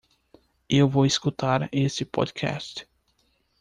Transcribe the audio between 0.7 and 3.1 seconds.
vou escutar esse podcast.